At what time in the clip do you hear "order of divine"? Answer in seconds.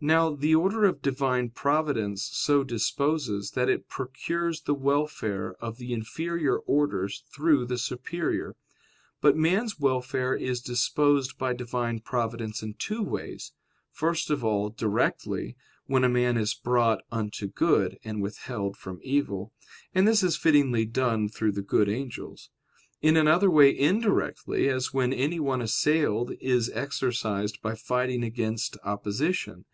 0.54-1.50